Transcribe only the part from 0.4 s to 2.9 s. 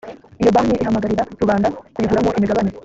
iyo banki ihamagarira rubanda kuyiguramo imigabane